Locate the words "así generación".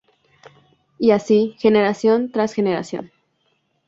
1.11-2.31